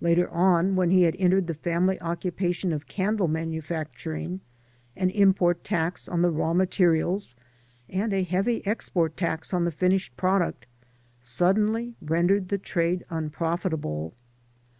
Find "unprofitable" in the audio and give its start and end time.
13.10-14.14